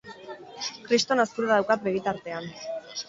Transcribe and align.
Kriston 0.87 1.23
azkura 1.25 1.51
daukat 1.53 1.85
begitartean. 1.85 2.49